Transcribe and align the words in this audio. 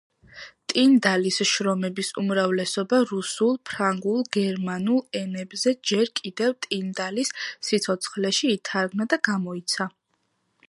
ტინდალის 0.71 1.35
შრომების 1.49 2.07
უმრავლესობა 2.21 3.01
რუსულ, 3.11 3.59
ფრანგულ, 3.71 4.23
გერმანულ 4.37 5.03
ენებზე 5.21 5.73
ჯერ 5.91 6.11
კიდევ 6.21 6.55
ტინდალის 6.67 7.35
სიცოცხლეში 7.69 8.51
ითარგმნა 8.57 9.07
და 9.15 9.21
გამოიცა. 9.29 9.87